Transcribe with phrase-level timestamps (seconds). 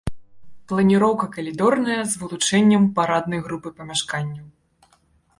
[0.69, 4.47] Планіроўка калідорная з вылучэннем параднай групы памяшканняў.